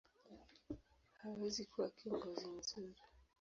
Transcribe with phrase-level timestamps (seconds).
[1.19, 2.95] hawezi kuwa kiongozi mzuri.